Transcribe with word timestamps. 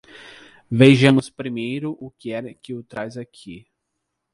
Vejamos 0.71 1.29
primeiro 1.29 1.95
o 2.01 2.09
que 2.09 2.31
é 2.33 2.55
que 2.55 2.73
o 2.73 2.81
traz 2.83 3.17
aqui. 3.17 3.67